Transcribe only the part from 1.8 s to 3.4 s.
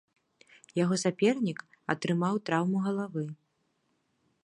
атрымаў траўму галавы.